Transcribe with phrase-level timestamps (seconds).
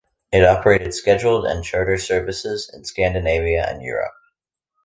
[0.31, 4.15] It operated scheduled and charter services in Scandinavia and Europe.